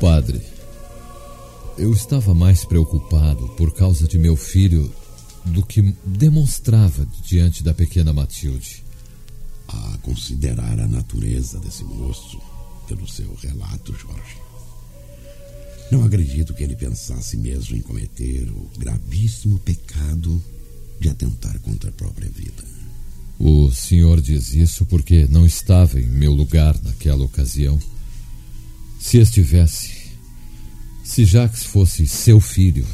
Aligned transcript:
Padre, 0.00 0.40
eu 1.76 1.92
estava 1.92 2.34
mais 2.34 2.64
preocupado 2.64 3.48
por 3.50 3.70
causa 3.74 4.08
de 4.08 4.18
meu 4.18 4.34
filho 4.34 4.90
do 5.44 5.62
que 5.64 5.94
demonstrava 6.06 7.06
diante 7.22 7.62
da 7.62 7.74
pequena 7.74 8.10
Matilde. 8.10 8.82
A 9.68 9.98
considerar 9.98 10.80
a 10.80 10.88
natureza 10.88 11.58
desse 11.60 11.84
moço 11.84 12.40
pelo 12.88 13.06
seu 13.06 13.34
relato, 13.34 13.92
Jorge. 13.92 14.38
Não 15.92 16.02
acredito 16.02 16.54
que 16.54 16.62
ele 16.62 16.76
pensasse 16.76 17.36
mesmo 17.36 17.76
em 17.76 17.82
cometer 17.82 18.48
o 18.48 18.70
gravíssimo 18.78 19.58
pecado 19.58 20.42
de 20.98 21.10
atentar 21.10 21.58
contra 21.60 21.90
a 21.90 21.92
própria 21.92 22.28
vida. 22.30 22.64
O 23.38 23.70
senhor 23.70 24.20
diz 24.20 24.54
isso 24.54 24.86
porque 24.86 25.26
não 25.26 25.44
estava 25.44 26.00
em 26.00 26.06
meu 26.06 26.32
lugar 26.32 26.74
naquela 26.82 27.22
ocasião. 27.22 27.78
Se 29.00 29.16
estivesse, 29.16 30.12
se 31.02 31.24
Jacques 31.24 31.64
fosse 31.64 32.06
seu 32.06 32.38
filho, 32.38 32.86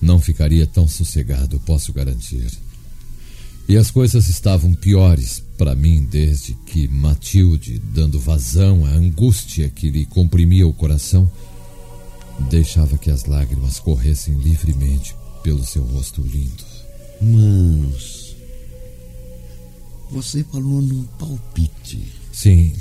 não 0.00 0.20
ficaria 0.20 0.66
tão 0.68 0.86
sossegado, 0.86 1.58
posso 1.60 1.92
garantir. 1.92 2.48
E 3.68 3.76
as 3.76 3.90
coisas 3.90 4.28
estavam 4.28 4.72
piores 4.72 5.42
para 5.58 5.74
mim 5.74 6.04
desde 6.04 6.54
que 6.64 6.88
Matilde, 6.88 7.80
dando 7.92 8.20
vazão 8.20 8.86
à 8.86 8.90
angústia 8.90 9.68
que 9.68 9.90
lhe 9.90 10.06
comprimia 10.06 10.66
o 10.66 10.72
coração, 10.72 11.30
deixava 12.48 12.96
que 12.96 13.10
as 13.10 13.24
lágrimas 13.24 13.80
corressem 13.80 14.34
livremente 14.38 15.14
pelo 15.42 15.66
seu 15.66 15.82
rosto 15.82 16.22
lindo. 16.22 16.64
Mas. 17.20 18.36
Você 20.12 20.44
falou 20.44 20.80
num 20.80 21.04
palpite. 21.18 22.06
Sim. 22.32 22.72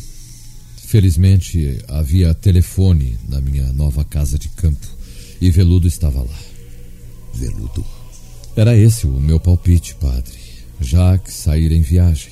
Felizmente 0.89 1.77
havia 1.87 2.33
telefone 2.33 3.15
na 3.27 3.39
minha 3.39 3.71
nova 3.73 4.03
casa 4.03 4.39
de 4.39 4.49
campo 4.49 4.87
e 5.39 5.51
Veludo 5.51 5.87
estava 5.87 6.19
lá. 6.19 6.39
Veludo? 7.31 7.85
Era 8.55 8.75
esse 8.75 9.05
o 9.05 9.11
meu 9.11 9.39
palpite, 9.39 9.93
padre. 9.93 10.33
Jacques 10.81 11.35
sair 11.35 11.71
em 11.71 11.83
viagem. 11.83 12.31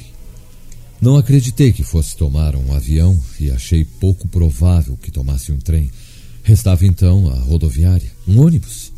Não 0.99 1.17
acreditei 1.17 1.71
que 1.71 1.83
fosse 1.83 2.17
tomar 2.17 2.55
um 2.55 2.73
avião 2.73 3.23
e 3.39 3.51
achei 3.51 3.85
pouco 3.85 4.27
provável 4.27 4.97
que 4.97 5.11
tomasse 5.11 5.51
um 5.51 5.59
trem. 5.59 5.91
Restava 6.41 6.83
então 6.83 7.29
a 7.29 7.35
rodoviária, 7.35 8.11
um 8.27 8.41
ônibus. 8.41 8.91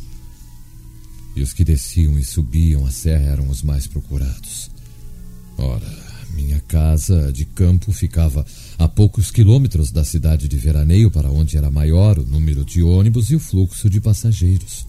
E 1.36 1.42
os 1.42 1.52
que 1.52 1.64
desciam 1.64 2.18
e 2.18 2.24
subiam 2.24 2.86
a 2.86 2.90
serra 2.90 3.32
eram 3.32 3.50
os 3.50 3.60
mais 3.60 3.86
procurados. 3.86 4.70
Ora, 5.58 6.09
minha 6.40 6.60
casa 6.60 7.32
de 7.32 7.44
campo 7.44 7.92
ficava 7.92 8.44
a 8.78 8.88
poucos 8.88 9.30
quilômetros 9.30 9.90
da 9.90 10.04
cidade 10.04 10.48
de 10.48 10.56
veraneio, 10.56 11.10
para 11.10 11.30
onde 11.30 11.56
era 11.56 11.70
maior 11.70 12.18
o 12.18 12.24
número 12.24 12.64
de 12.64 12.82
ônibus 12.82 13.30
e 13.30 13.36
o 13.36 13.40
fluxo 13.40 13.90
de 13.90 14.00
passageiros. 14.00 14.86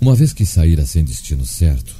Uma 0.00 0.14
vez 0.14 0.32
que 0.32 0.46
saíra 0.46 0.86
sem 0.86 1.04
destino 1.04 1.46
certo, 1.46 1.94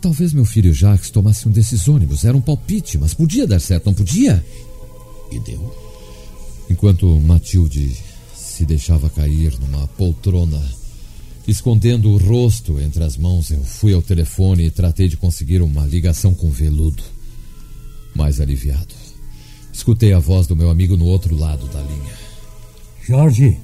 talvez 0.00 0.32
meu 0.32 0.44
filho 0.44 0.74
Jacques 0.74 1.10
tomasse 1.10 1.48
um 1.48 1.50
desses 1.50 1.88
ônibus. 1.88 2.24
Era 2.24 2.36
um 2.36 2.40
palpite, 2.40 2.98
mas 2.98 3.14
podia 3.14 3.46
dar 3.46 3.60
certo, 3.60 3.86
não 3.86 3.94
podia? 3.94 4.44
E 5.30 5.38
deu? 5.40 5.74
Enquanto 6.68 7.18
Matilde 7.20 7.96
se 8.36 8.64
deixava 8.64 9.08
cair 9.10 9.58
numa 9.58 9.86
poltrona, 9.88 10.62
escondendo 11.46 12.10
o 12.10 12.18
rosto 12.18 12.78
entre 12.80 13.02
as 13.02 13.16
mãos, 13.16 13.50
eu 13.50 13.62
fui 13.64 13.94
ao 13.94 14.02
telefone 14.02 14.66
e 14.66 14.70
tratei 14.70 15.08
de 15.08 15.16
conseguir 15.16 15.62
uma 15.62 15.86
ligação 15.86 16.34
com 16.34 16.50
Veludo. 16.50 17.02
Mais 18.14 18.40
aliviado. 18.40 18.94
Escutei 19.72 20.12
a 20.12 20.18
voz 20.18 20.46
do 20.46 20.54
meu 20.54 20.70
amigo 20.70 20.96
no 20.96 21.06
outro 21.06 21.36
lado 21.36 21.66
da 21.68 21.80
linha. 21.80 22.12
Jorge. 23.06 23.58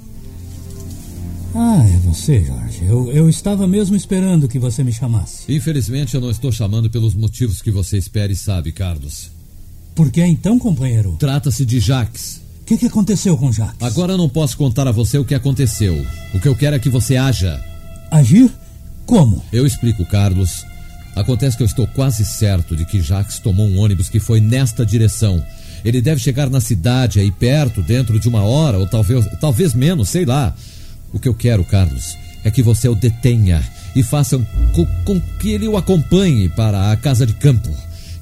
Ah, 1.54 1.84
é 1.86 1.96
você, 1.98 2.44
Jorge. 2.44 2.84
Eu, 2.84 3.10
eu 3.12 3.28
estava 3.28 3.66
mesmo 3.66 3.96
esperando 3.96 4.48
que 4.48 4.58
você 4.58 4.82
me 4.84 4.92
chamasse. 4.92 5.52
Infelizmente, 5.52 6.14
eu 6.14 6.20
não 6.20 6.30
estou 6.30 6.52
chamando 6.52 6.90
pelos 6.90 7.14
motivos 7.14 7.62
que 7.62 7.70
você 7.70 7.96
espera 7.96 8.32
e 8.32 8.36
sabe, 8.36 8.72
Carlos. 8.72 9.30
Por 9.94 10.10
que 10.10 10.24
então, 10.24 10.58
companheiro? 10.58 11.16
Trata-se 11.18 11.64
de 11.64 11.80
Jacques. 11.80 12.40
O 12.62 12.64
que, 12.64 12.76
que 12.76 12.86
aconteceu 12.86 13.36
com 13.36 13.50
Jacques? 13.50 13.82
Agora 13.82 14.16
não 14.16 14.28
posso 14.28 14.56
contar 14.56 14.86
a 14.86 14.92
você 14.92 15.18
o 15.18 15.24
que 15.24 15.34
aconteceu. 15.34 16.04
O 16.34 16.40
que 16.40 16.48
eu 16.48 16.54
quero 16.54 16.76
é 16.76 16.78
que 16.78 16.90
você 16.90 17.16
haja. 17.16 17.62
Agir? 18.10 18.50
Como? 19.06 19.42
Eu 19.52 19.66
explico, 19.66 20.04
Carlos. 20.04 20.64
Acontece 21.18 21.56
que 21.56 21.64
eu 21.64 21.66
estou 21.66 21.86
quase 21.88 22.24
certo 22.24 22.76
de 22.76 22.84
que 22.84 23.02
Jacques 23.02 23.40
tomou 23.40 23.66
um 23.66 23.78
ônibus 23.78 24.08
que 24.08 24.20
foi 24.20 24.40
nesta 24.40 24.86
direção. 24.86 25.44
Ele 25.84 26.00
deve 26.00 26.20
chegar 26.20 26.48
na 26.48 26.60
cidade 26.60 27.18
aí 27.18 27.30
perto, 27.30 27.82
dentro 27.82 28.20
de 28.20 28.28
uma 28.28 28.42
hora, 28.42 28.78
ou 28.78 28.86
talvez, 28.86 29.26
talvez 29.40 29.74
menos, 29.74 30.10
sei 30.10 30.24
lá. 30.24 30.54
O 31.12 31.18
que 31.18 31.28
eu 31.28 31.34
quero, 31.34 31.64
Carlos, 31.64 32.16
é 32.44 32.50
que 32.52 32.62
você 32.62 32.88
o 32.88 32.94
detenha 32.94 33.60
e 33.96 34.02
faça 34.02 34.38
com, 34.72 34.86
com 35.04 35.20
que 35.40 35.50
ele 35.50 35.66
o 35.66 35.76
acompanhe 35.76 36.48
para 36.50 36.92
a 36.92 36.96
casa 36.96 37.26
de 37.26 37.34
campo. 37.34 37.68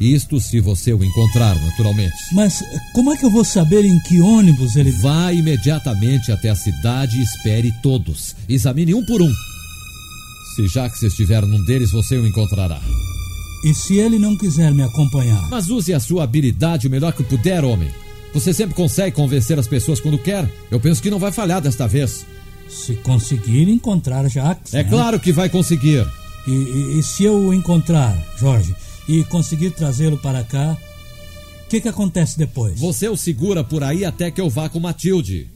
Isto 0.01 0.41
se 0.41 0.59
você 0.61 0.93
o 0.93 1.05
encontrar, 1.05 1.55
naturalmente. 1.55 2.17
Mas 2.33 2.63
como 2.95 3.13
é 3.13 3.17
que 3.17 3.27
eu 3.27 3.31
vou 3.31 3.45
saber 3.45 3.85
em 3.85 3.99
que 4.01 4.21
ônibus 4.21 4.77
ele. 4.77 4.91
Vá 4.91 5.33
imediatamente 5.33 6.33
até 6.33 6.49
a 6.49 6.55
cidade 6.55 7.19
e 7.19 7.23
espere 7.23 7.73
todos. 7.83 8.35
Examine 8.49 8.95
um 8.95 9.05
por 9.05 9.21
um. 9.21 9.33
Se 10.57 10.67
Jacques 10.67 11.03
estiver 11.03 11.45
num 11.47 11.63
deles, 11.65 11.91
você 11.91 12.17
o 12.17 12.27
encontrará. 12.27 12.81
E 13.63 13.75
se 13.75 13.97
ele 13.99 14.19
não 14.19 14.35
quiser 14.37 14.73
me 14.73 14.83
acompanhar? 14.83 15.47
Mas 15.51 15.69
use 15.69 15.93
a 15.93 16.01
sua 16.01 16.25
habilidade 16.25 16.87
o 16.89 16.91
melhor 16.91 17.13
que 17.13 17.23
puder, 17.23 17.63
homem. 17.63 17.91
Você 18.33 18.55
sempre 18.55 18.75
consegue 18.75 19.15
convencer 19.15 19.59
as 19.59 19.67
pessoas 19.69 20.01
quando 20.01 20.19
quer. 20.19 20.51
Eu 20.71 20.81
penso 20.81 21.03
que 21.03 21.11
não 21.11 21.19
vai 21.19 21.31
falhar 21.31 21.61
desta 21.61 21.87
vez. 21.87 22.25
Se 22.71 22.95
conseguir 22.97 23.69
encontrar 23.69 24.27
Jacques. 24.31 24.73
É 24.73 24.83
né? 24.83 24.89
claro 24.89 25.21
que 25.21 25.31
vai 25.31 25.49
conseguir. 25.51 26.07
E, 26.47 26.51
e- 26.51 26.99
e 26.99 27.03
se 27.03 27.25
eu 27.25 27.35
o 27.35 27.53
encontrar, 27.55 28.17
Jorge, 28.39 28.75
e 29.09 29.25
conseguir 29.25 29.71
trazê-lo 29.73 30.17
para 30.17 30.43
cá, 30.43 30.77
o 31.65 31.69
que, 31.69 31.81
que 31.83 31.89
acontece 31.89 32.39
depois? 32.39 32.79
Você 32.81 33.09
o 33.09 33.17
segura 33.17 33.63
por 33.63 33.83
aí 33.85 34.05
até 34.07 34.31
que 34.31 34.41
eu 34.41 34.49
vá 34.49 34.69
com 34.71 34.81
Matilde. 34.81 35.49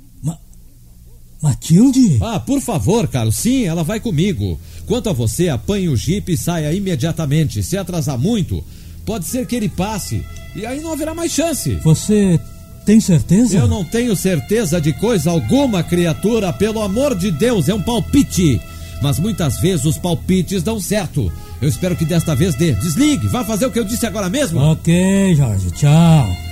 Matilde? 1.43 2.19
Ah, 2.21 2.39
por 2.39 2.61
favor, 2.61 3.09
Carlos. 3.09 3.37
Sim, 3.37 3.65
ela 3.65 3.83
vai 3.83 3.99
comigo. 3.99 4.59
Quanto 4.87 5.09
a 5.09 5.13
você, 5.13 5.49
apanhe 5.49 5.89
o 5.89 5.97
jipe 5.97 6.33
e 6.33 6.37
saia 6.37 6.73
imediatamente. 6.73 7.63
Se 7.63 7.77
atrasar 7.77 8.19
muito, 8.19 8.63
pode 9.07 9.25
ser 9.25 9.47
que 9.47 9.57
ele 9.57 9.69
passe. 9.69 10.25
E 10.55 10.67
aí 10.67 10.81
não 10.81 10.93
haverá 10.93 11.15
mais 11.15 11.33
chance. 11.33 11.75
Você 11.83 12.39
tem 12.85 13.01
certeza? 13.01 13.57
Eu 13.57 13.69
não 13.69 13.85
tenho 13.85 14.15
certeza 14.17 14.81
de 14.81 14.93
coisa 14.93 15.31
alguma, 15.31 15.83
criatura. 15.83 16.53
Pelo 16.53 16.83
amor 16.83 17.15
de 17.17 17.31
Deus, 17.31 17.69
é 17.69 17.75
um 17.75 17.83
palpite. 17.83 18.61
Mas 19.01 19.19
muitas 19.19 19.59
vezes 19.61 19.87
os 19.87 19.97
palpites 19.97 20.63
dão 20.63 20.79
certo. 20.79 21.33
Eu 21.63 21.69
espero 21.69 21.97
que 21.97 22.05
desta 22.05 22.35
vez 22.35 22.55
dê. 22.55 22.73
Desligue, 22.73 23.29
vá 23.29 23.45
fazer 23.45 23.67
o 23.67 23.71
que 23.71 23.79
eu 23.79 23.85
disse 23.85 24.07
agora 24.07 24.29
mesmo. 24.29 24.61
Ok, 24.61 25.35
Jorge, 25.35 25.71
tchau. 25.71 26.50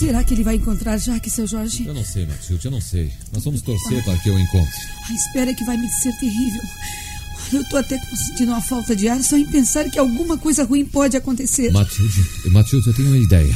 Será 0.00 0.24
que 0.24 0.32
ele 0.32 0.42
vai 0.42 0.54
encontrar 0.54 0.96
Jaque, 0.96 1.28
seu 1.28 1.46
Jorge? 1.46 1.84
Eu 1.86 1.92
não 1.92 2.02
sei, 2.02 2.24
Matilde, 2.24 2.64
eu 2.64 2.70
não 2.70 2.80
sei. 2.80 3.12
Nós 3.34 3.44
vamos 3.44 3.60
torcer 3.60 4.02
para 4.02 4.16
que 4.16 4.30
eu 4.30 4.38
encontre. 4.38 4.80
A 5.06 5.12
espera 5.12 5.54
que 5.54 5.62
vai 5.66 5.76
me 5.76 5.86
ser 5.90 6.10
terrível. 6.18 6.62
Eu 7.52 7.68
tô 7.68 7.76
até 7.76 7.98
sentindo 7.98 8.50
uma 8.50 8.62
falta 8.62 8.96
de 8.96 9.08
ar 9.10 9.22
só 9.22 9.36
em 9.36 9.44
pensar 9.44 9.90
que 9.90 9.98
alguma 9.98 10.38
coisa 10.38 10.64
ruim 10.64 10.86
pode 10.86 11.18
acontecer. 11.18 11.70
Matilde, 11.70 12.24
Matilde, 12.46 12.86
eu 12.86 12.94
tenho 12.94 13.08
uma 13.08 13.18
ideia. 13.18 13.54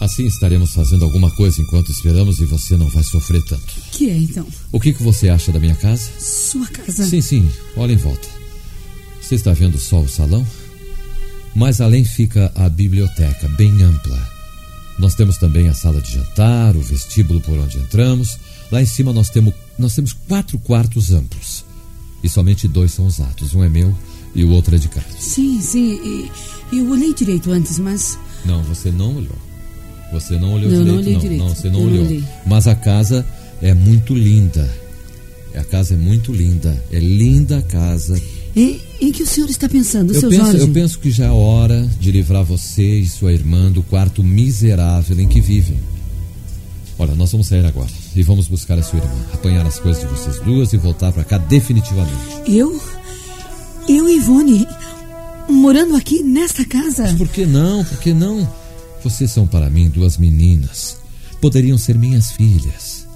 Assim 0.00 0.26
estaremos 0.26 0.74
fazendo 0.74 1.04
alguma 1.04 1.30
coisa 1.30 1.62
enquanto 1.62 1.92
esperamos 1.92 2.40
e 2.40 2.44
você 2.44 2.76
não 2.76 2.88
vai 2.88 3.04
sofrer 3.04 3.40
tanto. 3.44 3.72
Que 3.92 4.10
é 4.10 4.16
então? 4.16 4.48
O 4.72 4.80
que, 4.80 4.92
que 4.92 5.02
você 5.02 5.28
acha 5.28 5.52
da 5.52 5.60
minha 5.60 5.76
casa? 5.76 6.10
Sua 6.18 6.66
casa? 6.66 7.06
Sim, 7.06 7.20
sim, 7.20 7.48
olha 7.76 7.92
em 7.92 7.96
volta. 7.96 8.26
Você 9.20 9.36
está 9.36 9.52
vendo 9.52 9.78
só 9.78 10.00
o 10.00 10.08
salão? 10.08 10.44
Mais 11.54 11.80
além 11.80 12.04
fica 12.04 12.50
a 12.56 12.68
biblioteca, 12.68 13.46
bem 13.50 13.80
ampla. 13.80 14.29
Nós 14.98 15.14
temos 15.14 15.38
também 15.38 15.68
a 15.68 15.74
sala 15.74 16.00
de 16.00 16.12
jantar, 16.12 16.76
o 16.76 16.80
vestíbulo 16.80 17.40
por 17.40 17.58
onde 17.58 17.78
entramos. 17.78 18.38
Lá 18.70 18.82
em 18.82 18.86
cima 18.86 19.12
nós 19.12 19.30
temos, 19.30 19.54
nós 19.78 19.94
temos 19.94 20.12
quatro 20.12 20.58
quartos 20.58 21.10
amplos. 21.10 21.64
E 22.22 22.28
somente 22.28 22.68
dois 22.68 22.92
são 22.92 23.06
usados. 23.06 23.54
Um 23.54 23.64
é 23.64 23.68
meu 23.68 23.96
e 24.34 24.44
o 24.44 24.50
outro 24.50 24.74
é 24.74 24.78
de 24.78 24.88
Carlos. 24.88 25.16
Sim, 25.18 25.60
sim. 25.60 25.92
e- 26.04 26.30
Eu 26.76 26.88
olhei 26.90 27.12
direito 27.14 27.50
antes, 27.50 27.78
mas. 27.78 28.18
Não, 28.44 28.62
você 28.62 28.90
não 28.90 29.16
olhou. 29.16 29.38
Você 30.12 30.38
não 30.38 30.52
olhou 30.54 30.70
Não, 30.70 30.78
não 30.84 30.84
direito, 30.84 30.98
olhei 31.00 31.12
não. 31.14 31.20
direito. 31.20 31.40
Não, 31.44 31.54
você 31.54 31.68
não 31.70 31.80
Eu 31.80 31.84
não 31.86 31.92
olhou. 31.92 32.06
olhei. 32.06 32.24
Mas 32.46 32.66
a 32.66 32.74
casa 32.74 33.26
é 33.62 33.72
muito 33.74 34.14
linda. 34.14 34.70
A 35.54 35.64
casa 35.64 35.94
é 35.94 35.96
muito 35.96 36.32
linda. 36.32 36.80
É 36.92 36.98
linda 36.98 37.58
a 37.58 37.62
casa. 37.62 38.20
Em, 38.56 38.80
em 39.00 39.12
que 39.12 39.22
o 39.22 39.26
senhor 39.26 39.48
está 39.48 39.68
pensando, 39.68 40.12
Eu 40.12 40.20
seu 40.20 40.28
penso, 40.28 40.44
Jorge? 40.44 40.58
eu 40.60 40.68
penso 40.68 40.98
que 40.98 41.10
já 41.10 41.26
é 41.26 41.30
hora 41.30 41.86
de 42.00 42.10
livrar 42.10 42.44
você 42.44 42.98
e 42.98 43.08
sua 43.08 43.32
irmã 43.32 43.70
do 43.70 43.82
quarto 43.82 44.22
miserável 44.24 45.18
em 45.20 45.28
que 45.28 45.40
vivem. 45.40 45.78
Olha, 46.98 47.14
nós 47.14 47.30
vamos 47.32 47.46
sair 47.46 47.64
agora 47.64 47.88
e 48.14 48.22
vamos 48.22 48.46
buscar 48.48 48.78
a 48.78 48.82
sua 48.82 48.98
irmã, 48.98 49.14
apanhar 49.32 49.64
as 49.66 49.78
coisas 49.78 50.02
de 50.02 50.08
vocês 50.08 50.38
duas 50.40 50.72
e 50.72 50.76
voltar 50.76 51.12
pra 51.12 51.24
cá 51.24 51.38
definitivamente. 51.38 52.12
Eu? 52.46 52.80
Eu 53.88 54.08
e 54.08 54.16
Ivone? 54.16 54.66
Morando 55.48 55.96
aqui 55.96 56.22
nesta 56.22 56.64
casa? 56.64 57.14
Por 57.16 57.28
que 57.28 57.46
não? 57.46 57.84
Por 57.84 57.98
que 57.98 58.12
não? 58.12 58.48
Vocês 59.02 59.30
são 59.30 59.46
para 59.46 59.70
mim 59.70 59.88
duas 59.88 60.18
meninas. 60.18 60.98
Poderiam 61.40 61.78
ser 61.78 61.96
minhas 61.96 62.32
filhas. 62.32 63.06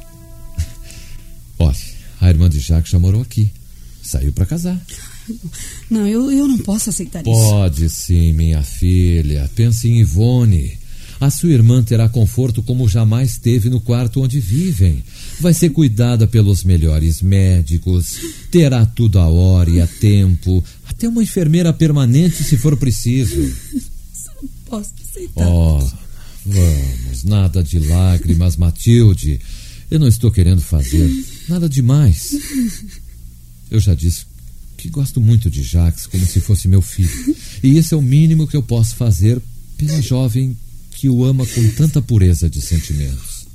Olha, 1.59 1.77
a 2.21 2.29
irmã 2.31 2.49
de 2.49 2.61
Jacques 2.61 2.91
já 2.91 2.99
morou 2.99 3.21
aqui. 3.21 3.53
Saiu 4.03 4.33
para 4.33 4.47
casar. 4.47 4.81
Não, 5.91 6.07
eu, 6.07 6.31
eu 6.31 6.49
não 6.49 6.59
posso 6.59 6.91
aceitar 6.91 7.21
isso. 7.21 7.31
Pode 7.31 7.89
sim, 7.91 8.33
minha 8.33 8.63
filha. 8.63 9.51
Pense 9.55 9.89
em 9.89 10.01
Ivone. 10.01 10.79
A 11.21 11.31
sua 11.31 11.53
irmã 11.53 11.83
terá 11.83 12.09
conforto 12.09 12.63
como 12.63 12.89
jamais 12.89 13.39
teve 13.39 13.71
no 13.71 13.81
quarto 13.81 14.21
onde 14.21 14.41
vivem. 14.41 15.03
Vai 15.41 15.55
ser 15.55 15.71
cuidada 15.71 16.27
pelos 16.27 16.65
melhores 16.65 17.23
médicos, 17.23 18.19
terá 18.51 18.85
tudo 18.85 19.19
a 19.19 19.29
hora 19.29 19.71
e 19.71 19.81
a 19.81 19.87
tempo, 19.87 20.63
até 20.87 21.09
uma 21.09 21.23
enfermeira 21.23 21.73
permanente 21.73 22.43
se 22.43 22.57
for 22.57 22.77
preciso. 22.77 23.41
Não 24.43 24.49
posso 24.67 24.93
aceitar. 25.03 25.49
Oh, 25.49 25.79
vamos, 26.45 27.25
nada 27.25 27.63
de 27.63 27.79
lágrimas, 27.79 28.57
Matilde. 28.57 29.41
Eu 29.91 29.99
não 29.99 30.09
estou 30.09 30.31
querendo 30.31 30.61
fazer 30.61 31.11
nada 31.49 31.69
demais. 31.69 32.37
Eu 33.71 33.81
já 33.81 33.95
disse 33.95 34.27
que 34.85 34.91
gosto 34.91 35.19
muito 35.19 35.49
de 35.49 35.63
Jacques 35.63 36.07
como 36.07 36.27
se 36.27 36.41
fosse 36.41 36.69
meu 36.69 36.83
filho. 36.83 37.35
E 37.63 37.79
esse 37.79 37.95
é 37.95 37.97
o 37.97 38.03
mínimo 38.03 38.47
que 38.47 38.55
eu 38.55 38.63
posso 38.63 38.95
fazer 38.97 39.41
pela 39.79 40.03
jovem 40.03 40.55
que 40.91 41.09
o 41.09 41.25
ama 41.25 41.47
com 41.47 41.71
tanta 41.71 42.03
pureza 42.03 42.51
de 42.51 42.61
sentimentos. 42.61 43.47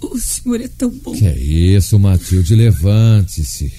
O 0.00 0.16
senhor 0.16 0.60
é 0.60 0.68
tão 0.68 0.90
bom. 0.90 1.12
Que 1.12 1.26
é 1.26 1.36
isso, 1.36 1.98
Matilde? 1.98 2.54
Levante-se. 2.54 3.72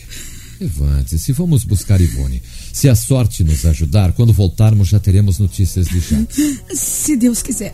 Levante-se. 0.60 1.32
Vamos 1.32 1.64
buscar 1.64 2.02
Ivone. 2.02 2.42
Se 2.74 2.90
a 2.90 2.96
sorte 2.96 3.42
nos 3.42 3.66
ajudar, 3.66 4.12
quando 4.12 4.34
voltarmos 4.34 4.90
já 4.90 5.00
teremos 5.00 5.40
notícias 5.40 5.88
de 5.88 6.02
Jacques. 6.02 6.60
Se 6.74 7.16
Deus 7.16 7.42
quiser. 7.42 7.74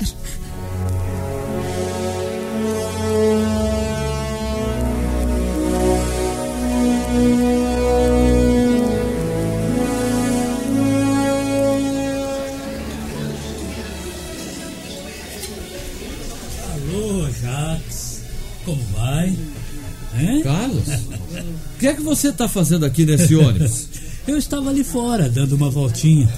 Que 21.82 21.88
é 21.88 21.94
que 21.94 22.02
você 22.02 22.30
está 22.30 22.48
fazendo 22.48 22.86
aqui 22.86 23.06
nesse 23.06 23.36
ônibus? 23.36 23.88
Eu 24.28 24.38
estava 24.38 24.70
ali 24.70 24.84
fora, 24.84 25.28
dando 25.28 25.54
uma 25.56 25.70
voltinha. 25.70 26.30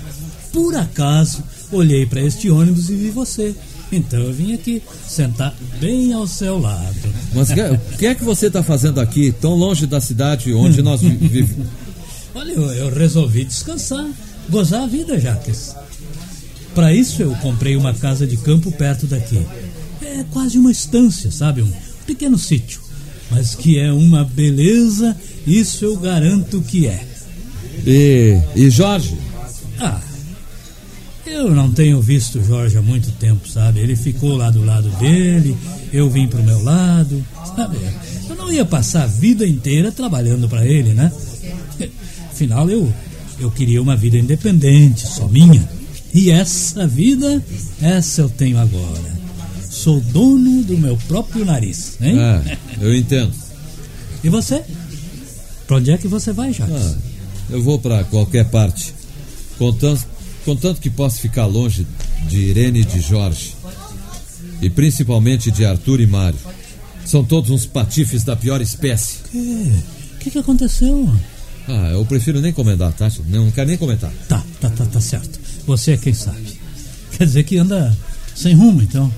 Por 0.54 0.74
acaso, 0.76 1.44
olhei 1.72 2.06
para 2.06 2.22
este 2.22 2.50
ônibus 2.50 2.90
e 2.90 2.96
vi 2.96 3.10
você. 3.10 3.54
Então 3.92 4.20
eu 4.22 4.34
vim 4.34 4.54
aqui, 4.54 4.82
sentar 5.08 5.54
bem 5.80 6.14
ao 6.14 6.26
seu 6.26 6.58
lado. 6.58 6.96
Mas 7.36 7.50
o 7.52 7.54
que- 7.98 8.06
é 8.08 8.16
que 8.16 8.24
você 8.24 8.48
está 8.48 8.64
fazendo 8.64 9.00
aqui, 9.02 9.32
tão 9.34 9.54
longe 9.54 9.86
da 9.86 10.00
cidade 10.02 10.52
onde 10.54 10.82
nós 10.82 11.02
vi- 11.02 11.10
vivemos? 11.10 11.68
Olha, 12.34 12.52
eu, 12.54 12.64
eu 12.74 12.90
resolvi 12.94 13.44
descansar, 13.44 14.10
gozar 14.50 14.84
a 14.84 14.88
vida, 14.88 15.20
Jacques. 15.20 15.76
Para 16.74 16.92
isso 16.94 17.22
eu 17.22 17.36
comprei 17.36 17.76
uma 17.76 17.94
casa 17.94 18.26
de 18.26 18.38
campo 18.38 18.72
perto 18.72 19.06
daqui. 19.06 19.46
É 20.02 20.24
quase 20.32 20.58
uma 20.58 20.72
estância, 20.72 21.30
sabe? 21.30 21.62
Um 21.62 21.72
pequeno 22.08 22.38
sítio. 22.40 22.82
Mas 23.30 23.54
que 23.56 23.78
é 23.78 23.92
uma 23.92 24.24
beleza, 24.24 25.16
isso 25.46 25.86
eu 25.86 25.98
garanto 25.98 26.62
que 26.62 26.88
é. 26.88 27.06
E, 27.86 28.40
e 28.56 28.70
Jorge? 28.70 29.18
Ah, 29.80 30.00
eu 31.26 31.54
não 31.54 31.72
tenho 31.72 32.02
visto 32.02 32.44
Jorge 32.44 32.78
há 32.78 32.82
muito 32.82 33.12
tempo, 33.14 33.48
sabe? 33.48 33.80
Ele 33.80 33.96
ficou 33.96 34.36
lá 34.36 34.50
do 34.50 34.64
lado 34.64 34.90
dele, 34.92 35.58
eu 35.92 36.10
vim 36.10 36.28
pro 36.28 36.44
meu 36.44 36.62
lado, 36.64 37.26
sabe? 37.56 37.78
Eu 38.30 38.36
não 38.36 38.52
ia 38.52 38.66
passar 38.66 39.04
a 39.04 39.08
vida 39.08 39.48
inteira 39.48 39.92
trabalhando 39.92 40.48
para 40.48 40.66
ele, 40.66 40.94
né? 40.94 41.12
Afinal, 42.32 42.70
eu, 42.70 42.92
eu 43.40 43.50
queria 43.52 43.82
uma 43.82 43.96
vida 43.96 44.18
independente, 44.18 45.08
só 45.08 45.28
minha. 45.28 45.68
E 46.14 46.30
essa 46.30 46.86
vida, 46.86 47.44
essa 47.82 48.22
eu 48.22 48.30
tenho 48.30 48.60
agora. 48.60 49.14
Sou 49.70 50.00
dono 50.00 50.62
do 50.64 50.78
meu 50.78 50.98
próprio 51.08 51.44
nariz, 51.44 51.98
hein? 52.02 52.16
É, 52.20 52.58
eu 52.80 52.96
entendo. 52.96 53.34
E 54.24 54.30
você? 54.30 54.64
Pra 55.68 55.78
onde 55.78 55.92
é 55.92 55.98
que 55.98 56.08
você 56.08 56.32
vai, 56.32 56.52
Jacques? 56.54 56.76
Ah, 56.76 56.96
eu 57.50 57.62
vou 57.62 57.80
para 57.80 58.04
qualquer 58.06 58.46
parte. 58.46 58.94
Contanto, 59.58 60.06
contanto 60.46 60.82
que 60.82 60.90
possa 60.90 61.18
ficar 61.18 61.46
longe 61.46 61.86
de 62.28 62.40
Irene 62.40 62.82
e 62.82 62.86
de 62.86 63.00
Jorge. 63.00 63.56
E 64.62 64.70
principalmente 64.70 65.52
de 65.52 65.66
Arthur 65.66 66.00
e 66.00 66.08
Mário. 66.08 66.40
São 67.06 67.24
todos 67.24 67.50
uns 67.52 67.66
patifes 67.66 68.24
da 68.24 68.36
pior 68.36 68.62
espécie. 68.62 69.18
O 69.34 70.18
que, 70.20 70.32
que 70.32 70.38
aconteceu? 70.38 71.14
Ah, 71.68 71.90
eu 71.92 72.06
prefiro 72.06 72.42
nem 72.42 72.54
comentar, 72.54 72.92
tá? 72.94 73.10
Não 73.28 73.52
quero 73.52 73.70
nem 73.70 73.78
comentar. 73.78 74.12
Tá, 74.28 74.44
tá, 74.60 74.70
tá, 74.70 74.86
tá 74.86 75.02
certo. 75.02 75.40
Você 75.66 75.92
é 75.92 75.98
quem 75.98 76.14
sabe. 76.14 76.60
Quer 77.18 77.26
dizer 77.26 77.44
que 77.44 77.58
anda 77.58 77.96
sem 78.36 78.54
rumo, 78.54 78.82
então. 78.82 79.14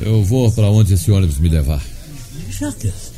Eu 0.00 0.24
vou 0.24 0.50
para 0.50 0.70
onde 0.70 0.94
esse 0.94 1.10
ônibus 1.10 1.38
me 1.38 1.48
levar. 1.48 1.82
Jacques, 2.50 3.12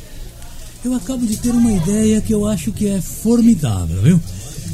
eu 0.83 0.93
acabo 0.93 1.25
de 1.25 1.37
ter 1.37 1.51
uma 1.51 1.71
ideia 1.71 2.21
que 2.21 2.33
eu 2.33 2.47
acho 2.47 2.71
que 2.71 2.87
é 2.87 3.01
formidável, 3.01 4.01
viu? 4.01 4.21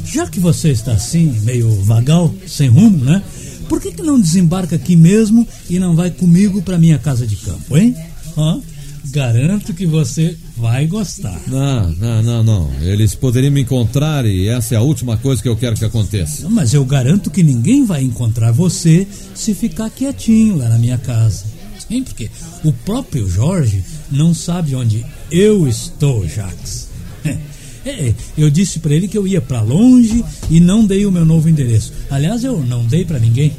Já 0.04 0.26
que 0.26 0.38
você 0.38 0.70
está 0.70 0.92
assim, 0.92 1.34
meio 1.42 1.70
vagal, 1.82 2.32
sem 2.46 2.68
rumo, 2.68 3.04
né? 3.04 3.22
Por 3.68 3.80
que, 3.80 3.92
que 3.92 4.02
não 4.02 4.20
desembarca 4.20 4.76
aqui 4.76 4.96
mesmo 4.96 5.46
e 5.68 5.78
não 5.78 5.96
vai 5.96 6.10
comigo 6.10 6.62
para 6.62 6.78
minha 6.78 6.98
casa 6.98 7.26
de 7.26 7.36
campo, 7.36 7.76
hein? 7.76 7.96
Ó, 8.36 8.60
garanto 9.06 9.72
que 9.72 9.86
você 9.86 10.36
vai 10.56 10.86
gostar. 10.86 11.40
Não, 11.46 11.90
não, 11.92 12.22
não, 12.22 12.44
não. 12.44 12.72
Eles 12.82 13.14
poderiam 13.14 13.52
me 13.52 13.62
encontrar 13.62 14.26
e 14.26 14.48
essa 14.48 14.74
é 14.74 14.78
a 14.78 14.82
última 14.82 15.16
coisa 15.16 15.42
que 15.42 15.48
eu 15.48 15.56
quero 15.56 15.76
que 15.76 15.84
aconteça. 15.84 16.48
Mas 16.48 16.74
eu 16.74 16.84
garanto 16.84 17.30
que 17.30 17.42
ninguém 17.42 17.84
vai 17.84 18.02
encontrar 18.02 18.52
você 18.52 19.06
se 19.34 19.54
ficar 19.54 19.90
quietinho 19.90 20.58
lá 20.58 20.68
na 20.68 20.78
minha 20.78 20.98
casa. 20.98 21.53
Porque 21.88 22.30
o 22.64 22.72
próprio 22.72 23.28
Jorge 23.28 23.84
não 24.10 24.34
sabe 24.34 24.74
onde 24.74 25.04
eu 25.30 25.68
estou, 25.68 26.26
Jacques. 26.26 26.88
É, 27.86 28.14
eu 28.38 28.48
disse 28.48 28.78
para 28.78 28.94
ele 28.94 29.06
que 29.06 29.18
eu 29.18 29.26
ia 29.26 29.42
para 29.42 29.60
longe 29.60 30.24
e 30.48 30.58
não 30.58 30.86
dei 30.86 31.04
o 31.04 31.12
meu 31.12 31.22
novo 31.22 31.50
endereço. 31.50 31.92
Aliás, 32.10 32.42
eu 32.42 32.58
não 32.62 32.82
dei 32.86 33.04
para 33.04 33.18
ninguém. 33.18 33.54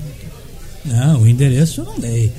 Não, 0.84 1.22
o 1.22 1.28
endereço 1.28 1.82
eu 1.82 1.86
não 1.86 2.00
dei. 2.00 2.32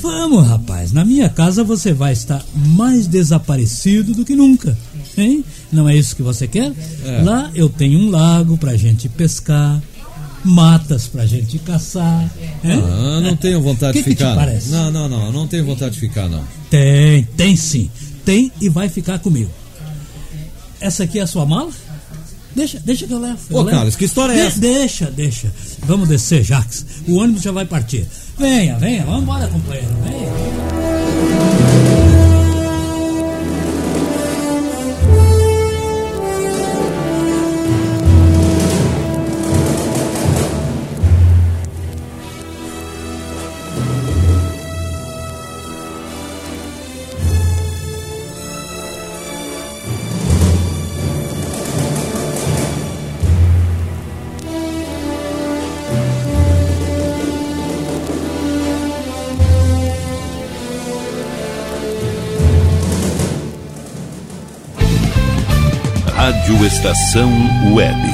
Vamos, 0.00 0.46
rapaz, 0.46 0.92
na 0.92 1.04
minha 1.04 1.28
casa 1.28 1.62
você 1.62 1.92
vai 1.92 2.12
estar 2.12 2.44
mais 2.54 3.06
desaparecido 3.06 4.14
do 4.14 4.24
que 4.24 4.34
nunca. 4.34 4.76
Hein? 5.16 5.44
Não 5.72 5.88
é 5.88 5.96
isso 5.96 6.16
que 6.16 6.22
você 6.22 6.46
quer? 6.46 6.72
É. 7.04 7.22
Lá 7.22 7.50
eu 7.54 7.68
tenho 7.68 7.98
um 7.98 8.10
lago 8.10 8.56
pra 8.56 8.76
gente 8.76 9.08
pescar, 9.08 9.82
matas 10.44 11.06
pra 11.06 11.26
gente 11.26 11.58
caçar. 11.58 12.30
hein? 12.62 12.82
Ah, 12.82 13.20
não 13.20 13.36
tenho 13.36 13.60
vontade 13.62 13.92
Que 13.94 14.04
de 14.04 14.10
ficar. 14.10 14.36
não. 14.66 14.90
Não, 14.92 15.08
não, 15.08 15.32
não. 15.32 15.46
tenho 15.48 15.64
vontade 15.64 15.94
de 15.94 16.00
ficar, 16.00 16.28
não. 16.28 16.44
Tem, 16.70 17.24
tem 17.36 17.56
sim. 17.56 17.90
Tem 18.24 18.50
e 18.60 18.68
vai 18.68 18.88
ficar 18.88 19.18
comigo. 19.18 19.50
Essa 20.80 21.04
aqui 21.04 21.18
é 21.18 21.22
a 21.22 21.26
sua 21.26 21.46
mala? 21.46 21.70
Deixa, 22.54 22.78
deixa 22.78 23.06
que 23.06 23.12
eu 23.12 23.18
levo. 23.20 23.38
Ô. 23.50 23.64
Carlos, 23.64 23.96
que 23.96 24.04
história 24.04 24.32
é 24.32 24.36
De- 24.36 24.42
essa? 24.42 24.60
Deixa, 24.60 25.10
deixa. 25.10 25.52
Vamos 25.86 26.08
descer, 26.08 26.44
Jacques. 26.44 26.86
O 27.08 27.16
ônibus 27.16 27.42
já 27.42 27.50
vai 27.50 27.64
partir. 27.64 28.06
Venha, 28.38 28.78
venha, 28.78 29.04
vamos 29.04 29.22
embora, 29.22 29.48
companheiro. 29.48 29.88
Venha. 30.04 30.63
Estação 66.84 67.32
Web. 67.72 68.13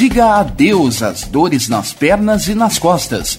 Diga 0.00 0.36
adeus 0.36 1.02
às 1.02 1.24
dores 1.24 1.68
nas 1.68 1.92
pernas 1.92 2.48
e 2.48 2.54
nas 2.54 2.78
costas. 2.78 3.38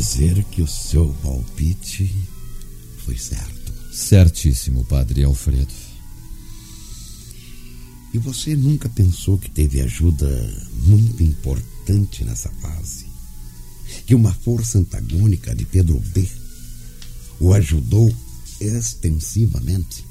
dizer 0.00 0.42
que 0.44 0.62
o 0.62 0.66
seu 0.66 1.14
palpite 1.22 2.10
foi 3.04 3.18
certo. 3.18 3.70
Certíssimo, 3.92 4.82
Padre 4.86 5.24
Alfredo. 5.24 5.74
E 8.14 8.18
você 8.18 8.56
nunca 8.56 8.88
pensou 8.88 9.36
que 9.36 9.50
teve 9.50 9.82
ajuda 9.82 10.26
muito 10.86 11.22
importante 11.22 12.24
nessa 12.24 12.48
fase? 12.62 13.06
Que 14.06 14.14
uma 14.14 14.32
força 14.32 14.78
antagônica 14.78 15.54
de 15.54 15.66
Pedro 15.66 16.00
B 16.00 16.26
o 17.38 17.52
ajudou 17.52 18.10
extensivamente? 18.58 20.06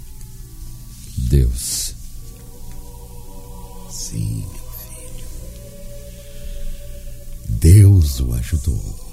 Deus. 1.18 1.96
Sim, 3.92 4.42
meu 4.42 4.70
filho. 4.86 5.26
Deus 7.50 8.20
o 8.20 8.34
ajudou. 8.34 9.09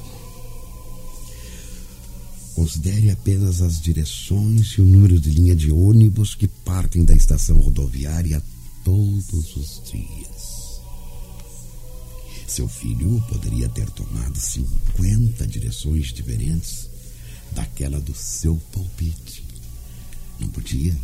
Considere 2.56 3.10
apenas 3.10 3.60
as 3.60 3.78
direções 3.78 4.68
e 4.68 4.80
o 4.80 4.84
número 4.86 5.20
de 5.20 5.28
linha 5.28 5.54
de 5.54 5.70
ônibus 5.70 6.34
que 6.34 6.48
partem 6.48 7.04
da 7.04 7.12
estação 7.12 7.58
rodoviária 7.58 8.42
todos 8.82 9.56
os 9.56 9.82
dias. 9.84 10.80
Seu 12.48 12.66
filho 12.66 13.22
poderia 13.28 13.68
ter 13.68 13.90
tomado 13.90 14.40
50 14.40 15.46
direções 15.46 16.14
diferentes 16.14 16.88
daquela 17.52 18.00
do 18.00 18.14
seu 18.14 18.56
palpite. 18.72 19.44
Não 20.40 20.48
podia? 20.48 20.96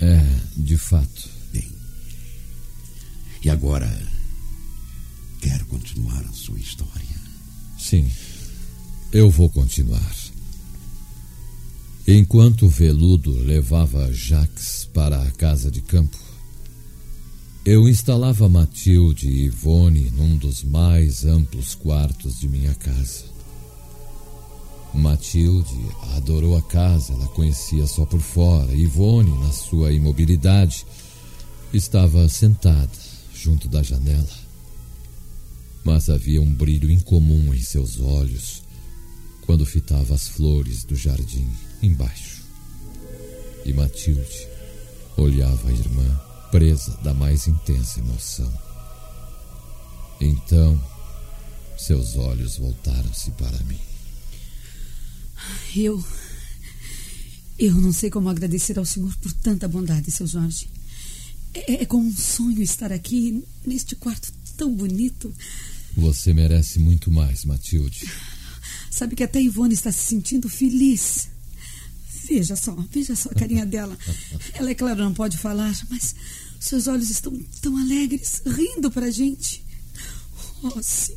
É, 0.00 0.40
de 0.56 0.76
fato. 0.76 1.30
Bem. 1.52 1.70
E 3.44 3.48
agora, 3.48 3.88
quer 5.40 5.62
continuar 5.66 6.24
a 6.24 6.32
sua 6.32 6.58
história? 6.58 7.22
Sim, 7.78 8.10
eu 9.12 9.30
vou 9.30 9.48
continuar. 9.48 10.33
Enquanto 12.06 12.68
veludo 12.68 13.32
levava 13.32 14.12
Jacques 14.12 14.86
para 14.92 15.22
a 15.22 15.30
casa 15.30 15.70
de 15.70 15.80
campo, 15.80 16.18
eu 17.64 17.88
instalava 17.88 18.46
Matilde 18.46 19.26
e 19.26 19.44
Ivone 19.46 20.10
num 20.10 20.36
dos 20.36 20.62
mais 20.62 21.24
amplos 21.24 21.74
quartos 21.74 22.38
de 22.38 22.46
minha 22.46 22.74
casa. 22.74 23.24
Matilde 24.92 25.74
adorou 26.14 26.58
a 26.58 26.62
casa, 26.62 27.14
ela 27.14 27.26
conhecia 27.28 27.86
só 27.86 28.04
por 28.04 28.20
fora. 28.20 28.74
Ivone, 28.74 29.30
na 29.38 29.50
sua 29.50 29.90
imobilidade, 29.90 30.84
estava 31.72 32.28
sentada 32.28 32.92
junto 33.34 33.66
da 33.66 33.82
janela. 33.82 34.44
Mas 35.82 36.10
havia 36.10 36.42
um 36.42 36.54
brilho 36.54 36.90
incomum 36.90 37.54
em 37.54 37.62
seus 37.62 37.98
olhos 37.98 38.63
quando 39.46 39.66
fitava 39.66 40.14
as 40.14 40.28
flores 40.28 40.84
do 40.84 40.96
jardim 40.96 41.50
embaixo. 41.82 42.42
E 43.64 43.72
Matilde 43.72 44.48
olhava 45.16 45.68
a 45.68 45.72
irmã, 45.72 46.20
presa 46.50 46.96
da 47.02 47.14
mais 47.14 47.46
intensa 47.46 48.00
emoção. 48.00 48.52
Então, 50.20 50.82
seus 51.78 52.16
olhos 52.16 52.56
voltaram-se 52.56 53.30
para 53.32 53.58
mim. 53.60 53.80
Eu. 55.74 56.02
Eu 57.58 57.74
não 57.74 57.92
sei 57.92 58.10
como 58.10 58.28
agradecer 58.28 58.78
ao 58.78 58.84
Senhor 58.84 59.14
por 59.16 59.32
tanta 59.32 59.68
bondade, 59.68 60.10
seu 60.10 60.26
Jorge. 60.26 60.68
É, 61.52 61.82
é 61.82 61.86
como 61.86 62.08
um 62.08 62.16
sonho 62.16 62.62
estar 62.62 62.92
aqui, 62.92 63.44
neste 63.64 63.94
quarto 63.94 64.32
tão 64.56 64.74
bonito. 64.74 65.32
Você 65.96 66.32
merece 66.34 66.78
muito 66.78 67.10
mais, 67.10 67.44
Matilde. 67.44 68.10
Sabe 68.94 69.16
que 69.16 69.24
até 69.24 69.42
Ivone 69.42 69.74
está 69.74 69.90
se 69.90 70.04
sentindo 70.06 70.48
feliz. 70.48 71.28
Veja 72.28 72.54
só, 72.54 72.72
veja 72.92 73.16
só 73.16 73.28
a 73.30 73.34
carinha 73.34 73.66
dela. 73.66 73.98
Ela, 74.54 74.70
é 74.70 74.74
claro, 74.74 75.02
não 75.02 75.12
pode 75.12 75.36
falar, 75.36 75.76
mas 75.90 76.14
seus 76.60 76.86
olhos 76.86 77.10
estão 77.10 77.32
tão 77.60 77.76
alegres, 77.76 78.40
rindo 78.46 78.90
pra 78.92 79.10
gente. 79.10 79.64
Oh, 80.62 80.80
sim. 80.80 81.16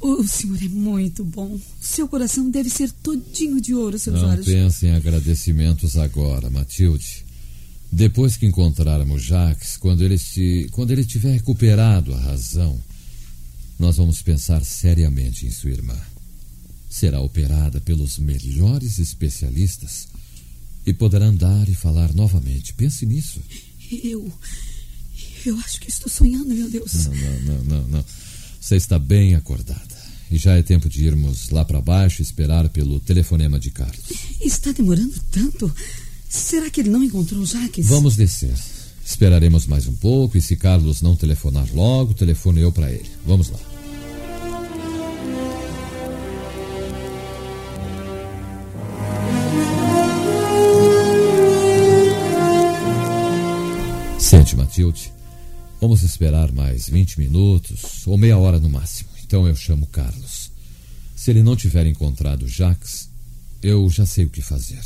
O 0.00 0.26
senhor 0.26 0.62
é 0.62 0.68
muito 0.68 1.22
bom. 1.22 1.60
Seu 1.80 2.08
coração 2.08 2.48
deve 2.50 2.70
ser 2.70 2.90
todinho 2.90 3.60
de 3.60 3.74
ouro, 3.74 3.98
seu 3.98 4.14
Não 4.14 4.20
Jorge. 4.20 4.50
pense 4.50 4.86
em 4.86 4.92
agradecimentos 4.94 5.98
agora, 5.98 6.48
Matilde. 6.48 7.24
Depois 7.92 8.36
que 8.38 8.46
encontrarmos 8.46 9.22
Jacques, 9.22 9.76
quando 9.76 10.02
ele, 10.02 10.14
esti- 10.14 10.66
quando 10.72 10.90
ele 10.92 11.04
tiver 11.04 11.32
recuperado 11.32 12.12
a 12.14 12.18
razão, 12.18 12.82
nós 13.78 13.98
vamos 13.98 14.22
pensar 14.22 14.64
seriamente 14.64 15.46
em 15.46 15.50
sua 15.50 15.70
irmã. 15.70 15.96
Será 16.94 17.20
operada 17.20 17.80
pelos 17.80 18.20
melhores 18.20 19.00
especialistas 19.00 20.06
e 20.86 20.94
poderá 20.94 21.26
andar 21.26 21.68
e 21.68 21.74
falar 21.74 22.14
novamente. 22.14 22.72
Pense 22.72 23.04
nisso. 23.04 23.40
Eu. 23.90 24.32
Eu 25.44 25.58
acho 25.58 25.80
que 25.80 25.90
estou 25.90 26.08
sonhando, 26.08 26.54
meu 26.54 26.70
Deus. 26.70 27.06
Não, 27.06 27.14
não, 27.14 27.40
não, 27.40 27.64
não, 27.64 27.88
não. 27.88 28.04
Você 28.60 28.76
está 28.76 28.96
bem 28.96 29.34
acordada. 29.34 29.96
E 30.30 30.36
já 30.36 30.54
é 30.54 30.62
tempo 30.62 30.88
de 30.88 31.04
irmos 31.04 31.50
lá 31.50 31.64
para 31.64 31.80
baixo 31.80 32.22
e 32.22 32.24
esperar 32.24 32.68
pelo 32.68 33.00
telefonema 33.00 33.58
de 33.58 33.72
Carlos. 33.72 34.12
Está 34.40 34.70
demorando 34.70 35.20
tanto. 35.32 35.74
Será 36.28 36.70
que 36.70 36.80
ele 36.80 36.90
não 36.90 37.02
encontrou 37.02 37.42
o 37.42 37.46
Jaques? 37.46 37.88
Vamos 37.88 38.14
descer. 38.14 38.54
Esperaremos 39.04 39.66
mais 39.66 39.88
um 39.88 39.96
pouco 39.96 40.38
e 40.38 40.40
se 40.40 40.54
Carlos 40.54 41.02
não 41.02 41.16
telefonar 41.16 41.66
logo, 41.74 42.14
telefone 42.14 42.60
eu 42.60 42.70
para 42.70 42.92
ele. 42.92 43.10
Vamos 43.26 43.50
lá. 43.50 43.73
Sente, 54.24 54.56
Matilde. 54.56 55.12
Vamos 55.78 56.02
esperar 56.02 56.50
mais 56.50 56.88
20 56.88 57.18
minutos 57.18 58.06
ou 58.06 58.16
meia 58.16 58.38
hora 58.38 58.58
no 58.58 58.70
máximo. 58.70 59.10
Então 59.22 59.46
eu 59.46 59.54
chamo 59.54 59.86
Carlos. 59.86 60.50
Se 61.14 61.30
ele 61.30 61.42
não 61.42 61.54
tiver 61.54 61.86
encontrado 61.86 62.48
Jacques, 62.48 63.10
eu 63.62 63.88
já 63.90 64.06
sei 64.06 64.24
o 64.24 64.30
que 64.30 64.40
fazer. 64.40 64.80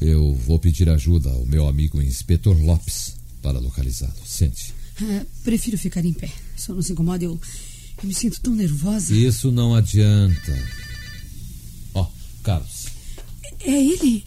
Eu 0.00 0.34
vou 0.34 0.58
pedir 0.58 0.88
ajuda 0.88 1.28
ao 1.28 1.44
meu 1.44 1.68
amigo 1.68 2.00
Inspetor 2.00 2.58
Lopes 2.58 3.14
para 3.42 3.58
localizá-lo. 3.58 4.14
Sente. 4.24 4.72
Ah, 5.02 5.26
prefiro 5.44 5.76
ficar 5.76 6.02
em 6.02 6.14
pé. 6.14 6.30
Só 6.56 6.72
não 6.72 6.80
se 6.80 6.92
incomoda, 6.92 7.24
eu, 7.24 7.38
eu 8.02 8.08
me 8.08 8.14
sinto 8.14 8.40
tão 8.40 8.54
nervosa. 8.54 9.14
Isso 9.14 9.52
não 9.52 9.74
adianta. 9.74 10.58
Ó, 11.92 12.10
Carlos. 12.42 12.86
É 13.60 13.70
ele? 13.70 14.24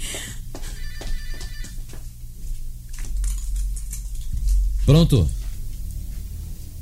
Pronto? 4.87 5.29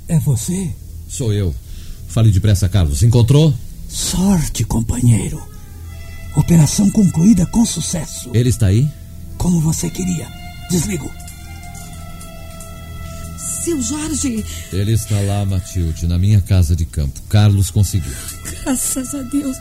É 0.07 0.19
você? 0.19 0.69
Sou 1.09 1.33
eu. 1.33 1.55
Fale 2.07 2.31
depressa, 2.31 2.69
Carlos. 2.69 3.01
Encontrou? 3.01 3.51
Sorte, 3.89 4.63
companheiro. 4.63 5.41
Operação 6.35 6.87
concluída 6.91 7.47
com 7.47 7.65
sucesso. 7.65 8.29
Ele 8.31 8.49
está 8.49 8.67
aí? 8.67 8.87
Como 9.39 9.59
você 9.59 9.89
queria. 9.89 10.27
Desligo. 10.69 11.09
Seu 13.39 13.81
Jorge! 13.81 14.45
Ele 14.71 14.91
está 14.91 15.19
lá, 15.21 15.43
Matilde, 15.43 16.05
na 16.05 16.19
minha 16.19 16.39
casa 16.41 16.75
de 16.75 16.85
campo. 16.85 17.19
Carlos 17.27 17.71
conseguiu. 17.71 18.13
Graças 18.43 19.15
a 19.15 19.23
Deus. 19.23 19.57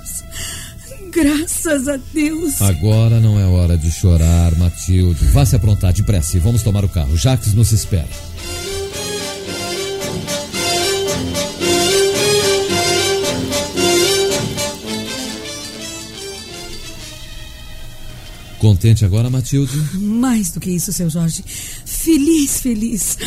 Graças 1.10 1.88
a 1.88 1.96
Deus. 2.12 2.60
Agora 2.60 3.20
não 3.20 3.40
é 3.40 3.46
hora 3.46 3.78
de 3.78 3.90
chorar, 3.90 4.54
Matilde. 4.56 5.24
Vá 5.28 5.46
se 5.46 5.56
aprontar 5.56 5.94
depressa 5.94 6.36
e 6.36 6.40
vamos 6.40 6.62
tomar 6.62 6.84
o 6.84 6.90
carro. 6.90 7.16
Jacques 7.16 7.54
nos 7.54 7.72
espera. 7.72 8.33
Contente 18.64 19.04
agora, 19.04 19.28
Matilde? 19.28 19.76
Mais 20.00 20.50
do 20.50 20.58
que 20.58 20.70
isso, 20.70 20.90
seu 20.90 21.10
Jorge. 21.10 21.44
Feliz, 21.84 22.62
feliz. 22.62 23.18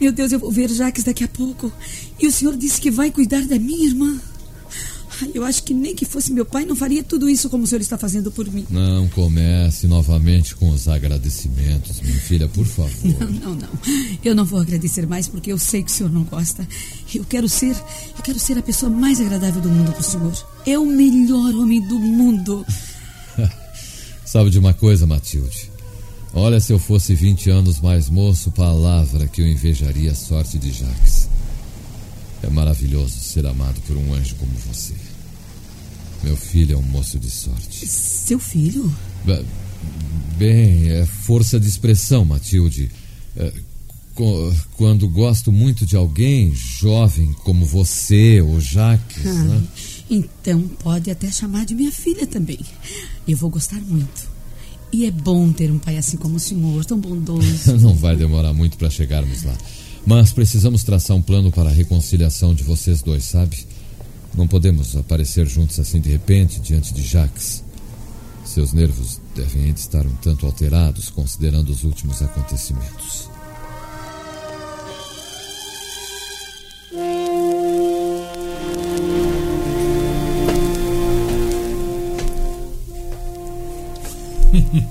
Meu 0.00 0.10
Deus, 0.10 0.32
eu 0.32 0.40
vou 0.40 0.50
ver 0.50 0.68
Jaques 0.70 1.04
daqui 1.04 1.22
a 1.22 1.28
pouco. 1.28 1.70
E 2.18 2.26
o 2.26 2.32
senhor 2.32 2.56
disse 2.56 2.80
que 2.80 2.90
vai 2.90 3.08
cuidar 3.08 3.42
da 3.42 3.60
minha 3.60 3.86
irmã. 3.86 4.20
Ai, 5.20 5.30
Eu 5.34 5.44
acho 5.44 5.62
que 5.62 5.72
nem 5.72 5.94
que 5.94 6.04
fosse 6.04 6.32
meu 6.32 6.44
pai 6.44 6.64
não 6.64 6.74
faria 6.74 7.04
tudo 7.04 7.30
isso 7.30 7.48
como 7.48 7.62
o 7.62 7.66
senhor 7.68 7.80
está 7.80 7.96
fazendo 7.96 8.32
por 8.32 8.50
mim. 8.50 8.66
Não 8.68 9.06
comece 9.10 9.86
novamente 9.86 10.56
com 10.56 10.68
os 10.70 10.88
agradecimentos, 10.88 12.00
minha 12.00 12.18
filha, 12.18 12.48
por 12.48 12.66
favor. 12.66 12.90
Não, 13.20 13.30
não, 13.30 13.54
não. 13.54 13.68
Eu 14.24 14.34
não 14.34 14.44
vou 14.44 14.58
agradecer 14.60 15.06
mais 15.06 15.28
porque 15.28 15.52
eu 15.52 15.58
sei 15.58 15.84
que 15.84 15.92
o 15.92 15.94
senhor 15.94 16.10
não 16.10 16.24
gosta. 16.24 16.66
Eu 17.14 17.24
quero 17.24 17.48
ser, 17.48 17.76
eu 18.16 18.22
quero 18.24 18.40
ser 18.40 18.58
a 18.58 18.62
pessoa 18.62 18.90
mais 18.90 19.20
agradável 19.20 19.62
do 19.62 19.68
mundo 19.68 19.92
para 19.92 20.00
o 20.00 20.04
senhor. 20.04 20.46
É 20.66 20.76
o 20.76 20.84
melhor 20.84 21.54
homem 21.54 21.80
do 21.86 22.00
mundo. 22.00 22.66
Sabe 24.32 24.48
de 24.48 24.58
uma 24.58 24.72
coisa, 24.72 25.06
Matilde? 25.06 25.70
Olha, 26.32 26.58
se 26.58 26.72
eu 26.72 26.78
fosse 26.78 27.14
20 27.14 27.50
anos 27.50 27.80
mais 27.80 28.08
moço, 28.08 28.50
palavra 28.50 29.26
que 29.28 29.42
eu 29.42 29.46
invejaria 29.46 30.10
a 30.12 30.14
sorte 30.14 30.58
de 30.58 30.72
Jacques. 30.72 31.28
É 32.42 32.48
maravilhoso 32.48 33.14
ser 33.20 33.44
amado 33.46 33.78
por 33.86 33.94
um 33.94 34.14
anjo 34.14 34.34
como 34.36 34.50
você. 34.66 34.94
Meu 36.24 36.34
filho 36.34 36.76
é 36.76 36.78
um 36.78 36.82
moço 36.82 37.18
de 37.18 37.28
sorte. 37.30 37.86
Seu 37.86 38.38
filho? 38.38 38.90
Be- 39.26 39.44
Bem, 40.38 40.88
é 40.88 41.04
força 41.04 41.60
de 41.60 41.68
expressão, 41.68 42.24
Matilde. 42.24 42.90
É, 43.36 43.52
Quando 44.78 45.06
gosto 45.10 45.52
muito 45.52 45.84
de 45.84 45.94
alguém, 45.94 46.54
jovem 46.54 47.32
como 47.44 47.66
você 47.66 48.40
ou 48.40 48.58
Jacques, 48.60 49.24
né? 49.24 49.62
Então 50.12 50.60
pode 50.82 51.10
até 51.10 51.30
chamar 51.30 51.64
de 51.64 51.74
minha 51.74 51.90
filha 51.90 52.26
também. 52.26 52.58
Eu 53.26 53.34
vou 53.34 53.48
gostar 53.48 53.80
muito. 53.80 54.30
E 54.92 55.06
é 55.06 55.10
bom 55.10 55.50
ter 55.50 55.72
um 55.72 55.78
pai 55.78 55.96
assim 55.96 56.18
como 56.18 56.36
o 56.36 56.40
senhor, 56.40 56.84
tão 56.84 56.98
bondoso. 56.98 57.74
Não 57.80 57.94
vai 57.94 58.14
demorar 58.14 58.52
muito 58.52 58.76
para 58.76 58.90
chegarmos 58.90 59.42
lá. 59.42 59.56
Mas 60.04 60.30
precisamos 60.30 60.84
traçar 60.84 61.16
um 61.16 61.22
plano 61.22 61.50
para 61.50 61.70
a 61.70 61.72
reconciliação 61.72 62.54
de 62.54 62.62
vocês 62.62 63.00
dois, 63.00 63.24
sabe? 63.24 63.66
Não 64.34 64.46
podemos 64.46 64.94
aparecer 64.96 65.46
juntos 65.46 65.80
assim 65.80 65.98
de 65.98 66.10
repente 66.10 66.60
diante 66.60 66.92
de 66.92 67.02
Jacques. 67.02 67.64
Seus 68.44 68.74
nervos 68.74 69.18
devem 69.34 69.70
estar 69.70 70.04
um 70.04 70.14
tanto 70.16 70.44
alterados, 70.44 71.08
considerando 71.08 71.70
os 71.70 71.84
últimos 71.84 72.20
acontecimentos. 72.20 73.30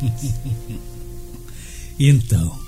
Então, 2.00 2.60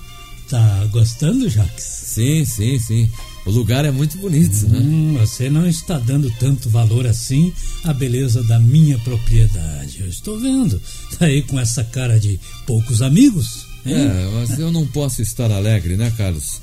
tá 0.50 0.86
gostando, 0.92 1.50
Jacques? 1.50 1.84
Sim, 1.84 2.46
sim, 2.46 2.78
sim. 2.78 3.10
O 3.46 3.52
lugar 3.52 3.84
é 3.84 3.92
muito 3.92 4.18
bonito, 4.20 4.68
né? 4.68 4.78
Hum, 4.80 5.18
você 5.20 5.50
não 5.50 5.68
está 5.68 5.98
dando 5.98 6.30
tanto 6.40 6.70
valor 6.70 7.08
assim 7.08 7.52
à 7.84 7.92
beleza 7.92 8.44
da 8.44 8.60
minha 8.60 8.98
propriedade. 9.00 10.02
Eu 10.02 10.08
estou 10.08 10.40
vendo. 10.40 10.80
Tá 11.18 11.26
aí 11.26 11.42
com 11.42 11.60
essa 11.60 11.84
cara 11.84 12.20
de 12.20 12.40
poucos 12.68 13.02
amigos. 13.02 13.66
hein? 13.86 13.96
É, 13.96 14.30
mas 14.34 14.60
eu 14.60 14.72
não 14.72 14.86
posso 14.86 15.22
estar 15.22 15.52
alegre, 15.52 15.98
né, 15.98 16.14
Carlos? 16.16 16.62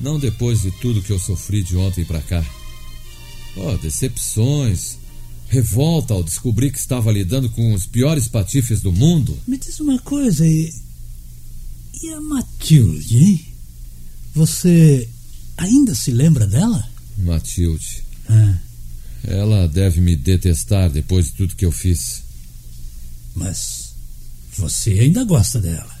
Não 0.00 0.18
depois 0.18 0.62
de 0.62 0.70
tudo 0.80 1.02
que 1.02 1.10
eu 1.12 1.18
sofri 1.18 1.62
de 1.62 1.76
ontem 1.76 2.04
pra 2.04 2.20
cá. 2.20 2.44
Ó, 3.56 3.76
decepções, 3.76 4.96
revolta 5.50 6.14
ao 6.14 6.22
descobrir 6.22 6.70
que 6.70 6.78
estava 6.78 7.10
lidando 7.10 7.50
com 7.50 7.74
os 7.74 7.84
piores 7.84 8.28
patifes 8.28 8.80
do 8.80 8.92
mundo. 8.92 9.36
Me 9.48 9.58
diz 9.58 9.80
uma 9.80 9.98
coisa, 9.98 10.46
e, 10.46 10.72
e 12.02 12.08
a 12.14 12.20
Matilde, 12.20 13.16
hein? 13.18 13.46
Você 14.32 15.08
ainda 15.56 15.92
se 15.92 16.12
lembra 16.12 16.46
dela? 16.46 16.88
Matilde. 17.18 18.04
Ah, 18.28 18.56
Ela 19.24 19.66
deve 19.66 20.00
me 20.00 20.14
detestar 20.14 20.88
depois 20.88 21.26
de 21.26 21.32
tudo 21.32 21.56
que 21.56 21.66
eu 21.66 21.72
fiz. 21.72 22.22
mas 23.34 23.90
você 24.56 24.92
ainda 25.00 25.24
gosta 25.24 25.60
dela. 25.60 25.98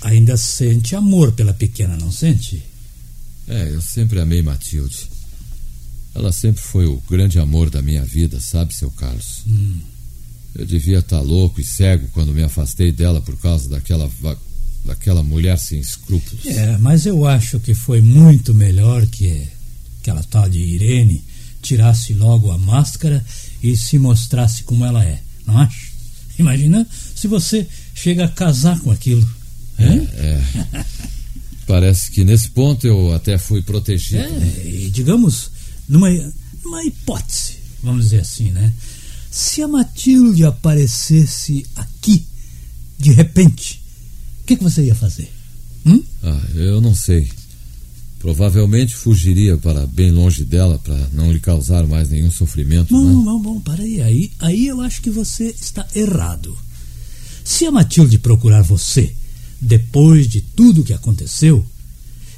Ainda 0.00 0.36
sente 0.36 0.96
amor 0.96 1.32
pela 1.32 1.52
pequena, 1.54 1.96
não 1.96 2.10
sente? 2.10 2.62
É, 3.46 3.68
eu 3.72 3.80
sempre 3.80 4.20
amei 4.20 4.42
Matilde. 4.42 5.08
Ela 6.14 6.32
sempre 6.32 6.60
foi 6.62 6.86
o 6.86 7.00
grande 7.08 7.38
amor 7.38 7.70
da 7.70 7.80
minha 7.82 8.04
vida, 8.04 8.40
sabe, 8.40 8.74
seu 8.74 8.90
Carlos? 8.90 9.42
Hum. 9.46 9.80
Eu 10.54 10.66
devia 10.66 10.98
estar 10.98 11.20
louco 11.20 11.60
e 11.60 11.64
cego 11.64 12.08
quando 12.12 12.32
me 12.32 12.42
afastei 12.42 12.90
dela 12.90 13.20
por 13.20 13.36
causa 13.38 13.68
daquela 13.68 14.10
daquela 14.84 15.22
mulher 15.22 15.58
sem 15.58 15.78
escrúpulos. 15.78 16.46
É, 16.46 16.78
mas 16.78 17.04
eu 17.04 17.26
acho 17.26 17.60
que 17.60 17.74
foi 17.74 18.00
muito 18.00 18.54
melhor 18.54 19.06
que 19.06 19.46
aquela 20.00 20.22
tal 20.24 20.48
de 20.48 20.58
Irene 20.58 21.22
tirasse 21.60 22.14
logo 22.14 22.50
a 22.50 22.58
máscara 22.58 23.24
e 23.62 23.76
se 23.76 23.98
mostrasse 23.98 24.62
como 24.64 24.84
ela 24.84 25.04
é, 25.04 25.20
não 25.46 25.58
acha? 25.58 25.88
Imagina 26.38 26.86
se 27.14 27.26
você 27.28 27.66
chega 27.94 28.24
a 28.24 28.28
casar 28.28 28.80
com 28.80 28.90
aquilo. 28.90 29.28
hein? 29.78 30.08
É. 30.14 30.42
Parece 31.66 32.10
que 32.10 32.24
nesse 32.24 32.48
ponto 32.48 32.86
eu 32.86 33.12
até 33.12 33.36
fui 33.36 33.60
protegido. 33.60 34.22
É, 34.22 34.62
e 34.64 34.90
digamos, 34.90 35.50
numa, 35.88 36.08
numa 36.64 36.84
hipótese, 36.84 37.54
vamos 37.82 38.04
dizer 38.04 38.20
assim, 38.20 38.50
né? 38.50 38.72
Se 39.30 39.62
a 39.62 39.68
Matilde 39.68 40.44
aparecesse 40.44 41.64
aqui, 41.76 42.24
de 42.98 43.12
repente, 43.12 43.82
o 44.42 44.44
que, 44.46 44.56
que 44.56 44.62
você 44.62 44.84
ia 44.84 44.94
fazer? 44.94 45.30
Hum? 45.86 46.02
Ah, 46.22 46.40
eu 46.54 46.80
não 46.80 46.94
sei. 46.94 47.28
Provavelmente 48.18 48.96
fugiria 48.96 49.56
para 49.56 49.86
bem 49.86 50.10
longe 50.10 50.44
dela 50.44 50.78
para 50.78 51.08
não 51.12 51.30
lhe 51.30 51.38
causar 51.38 51.86
mais 51.86 52.10
nenhum 52.10 52.32
sofrimento. 52.32 52.92
Bom, 52.92 53.04
né? 53.04 53.12
bom, 53.12 53.40
bom, 53.40 53.60
para 53.60 53.82
aí. 53.82 54.02
aí. 54.02 54.32
Aí 54.40 54.66
eu 54.66 54.80
acho 54.80 55.00
que 55.00 55.10
você 55.10 55.54
está 55.60 55.86
errado. 55.94 56.56
Se 57.44 57.64
a 57.64 57.70
Matilde 57.70 58.18
procurar 58.18 58.62
você 58.62 59.14
depois 59.60 60.26
de 60.26 60.40
tudo 60.40 60.84
que 60.84 60.92
aconteceu, 60.92 61.64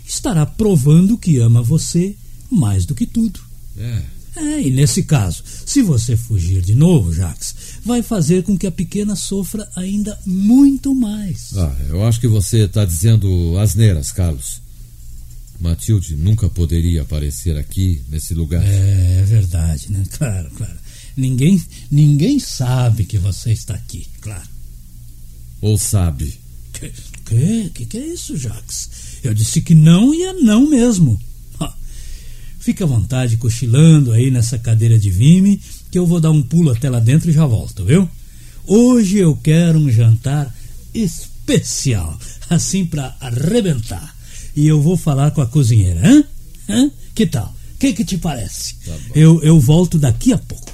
estará 0.07 0.45
provando 0.45 1.17
que 1.17 1.39
ama 1.39 1.63
você 1.63 2.15
mais 2.51 2.85
do 2.85 2.95
que 2.95 3.07
tudo. 3.07 3.41
É. 3.77 4.03
É, 4.37 4.61
e 4.61 4.71
nesse 4.71 5.03
caso, 5.03 5.43
se 5.67 5.83
você 5.83 6.17
fugir 6.17 6.63
de 6.63 6.75
novo, 6.75 7.13
Jax, 7.13 7.55
vai 7.85 8.01
fazer 8.01 8.45
com 8.45 8.57
que 8.57 8.67
a 8.67 8.71
pequena 8.71 9.17
sofra 9.17 9.69
ainda 9.75 10.17
muito 10.25 10.95
mais. 10.95 11.57
Ah, 11.57 11.77
eu 11.89 12.05
acho 12.05 12.21
que 12.21 12.29
você 12.29 12.61
está 12.61 12.85
dizendo 12.85 13.59
asneiras, 13.59 14.13
Carlos. 14.13 14.63
Matilde 15.59 16.17
nunca 16.17 16.49
poderia 16.49 17.03
aparecer 17.03 17.57
aqui, 17.57 18.03
nesse 18.09 18.33
lugar. 18.33 18.65
É, 18.65 19.19
é 19.21 19.25
verdade, 19.25 19.93
né? 19.93 20.05
Claro, 20.17 20.51
claro. 20.57 20.79
Ninguém, 21.17 21.63
ninguém 21.91 22.39
sabe 22.39 23.05
que 23.05 23.19
você 23.19 23.53
está 23.53 23.75
aqui, 23.75 24.07
claro. 24.21 24.49
Ou 25.61 25.77
sabe? 25.77 26.39
Que, 26.73 26.91
que, 27.27 27.71
que, 27.75 27.87
que 27.87 27.99
é 27.99 28.07
isso, 28.07 28.37
Jax? 28.37 28.89
Eu 29.23 29.35
disse 29.35 29.61
que 29.61 29.75
não 29.75 30.15
e 30.15 30.23
é 30.23 30.33
não 30.33 30.71
mesmo. 30.71 31.21
Fica 32.61 32.85
à 32.85 32.87
vontade 32.87 33.39
cochilando 33.39 34.13
aí 34.13 34.31
nessa 34.31 34.59
cadeira 34.59 34.99
de 34.99 35.11
vime, 35.11 35.59
que 35.91 35.99
eu 35.99 36.07
vou 36.07 36.21
dar 36.21 36.31
um 36.31 36.43
pulo 36.43 36.71
até 36.71 36.91
lá 36.91 37.01
dentro 37.01 37.31
e 37.31 37.33
já 37.33 37.47
volto, 37.47 37.87
viu? 37.87 38.07
Hoje 38.67 39.17
eu 39.17 39.35
quero 39.35 39.79
um 39.79 39.91
jantar 39.91 40.55
especial, 40.93 42.21
assim 42.51 42.85
para 42.85 43.17
arrebentar. 43.19 44.15
E 44.55 44.67
eu 44.67 44.83
vou 44.83 44.95
falar 44.95 45.31
com 45.31 45.41
a 45.41 45.47
cozinheira, 45.47 46.07
hã? 46.07 46.25
hã? 46.69 46.91
Que 47.15 47.27
tal? 47.27 47.57
O 47.75 47.79
que, 47.79 47.95
que 47.95 48.05
te 48.05 48.19
parece? 48.19 48.77
eu, 49.15 49.43
eu 49.43 49.59
volto 49.59 49.99
daqui 49.99 50.31
a 50.31 50.39
pouco. 50.39 50.71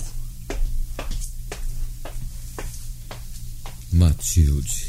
Matilde. 3.92 4.87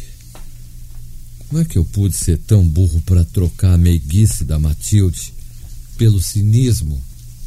Como 1.48 1.62
é 1.62 1.66
que 1.66 1.78
eu 1.78 1.86
pude 1.86 2.16
ser 2.18 2.40
tão 2.40 2.68
burro 2.68 3.00
para 3.06 3.24
trocar 3.24 3.76
a 3.76 3.78
meiguice 3.78 4.44
da 4.44 4.58
Matilde 4.58 5.37
pelo 5.98 6.22
cinismo 6.22 7.02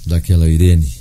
daquela 0.05 0.49
Irene? 0.49 0.93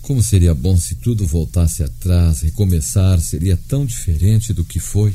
Como 0.00 0.22
seria 0.22 0.54
bom 0.54 0.76
se 0.76 0.96
tudo 0.96 1.26
voltasse 1.26 1.82
atrás, 1.82 2.40
recomeçar, 2.40 3.20
seria 3.20 3.56
tão 3.56 3.86
diferente 3.86 4.52
do 4.52 4.64
que 4.64 4.80
foi. 4.80 5.14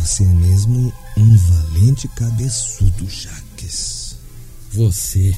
Você 0.00 0.22
é 0.24 0.26
mesmo 0.26 0.92
um 1.16 1.36
valente 1.36 2.08
cabeçudo, 2.08 3.08
Jaques. 3.08 4.16
Você. 4.72 5.34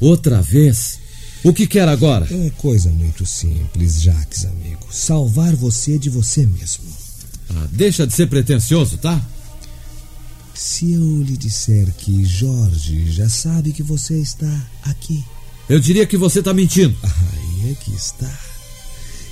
Outra 0.00 0.40
vez? 0.40 0.98
O 1.44 1.52
que 1.52 1.66
quer 1.66 1.88
agora? 1.88 2.26
É 2.32 2.50
coisa 2.50 2.90
muito 2.90 3.26
simples, 3.26 4.00
Jaques, 4.00 4.46
amigo. 4.46 4.86
Salvar 4.90 5.54
você 5.54 5.98
de 5.98 6.08
você 6.08 6.46
mesmo. 6.46 6.84
Ah, 7.50 7.68
deixa 7.70 8.06
de 8.06 8.14
ser 8.14 8.28
pretensioso, 8.28 8.96
tá? 8.96 9.20
Se 10.54 10.92
eu 10.92 11.22
lhe 11.22 11.36
disser 11.36 11.92
que 11.94 12.24
Jorge 12.24 13.10
já 13.10 13.28
sabe 13.28 13.72
que 13.72 13.82
você 13.82 14.18
está 14.18 14.70
aqui. 14.82 15.24
Eu 15.68 15.80
diria 15.80 16.06
que 16.06 16.16
você 16.16 16.40
está 16.40 16.52
mentindo. 16.52 16.96
Aí 17.02 17.70
é 17.70 17.74
que 17.74 17.92
está. 17.94 18.40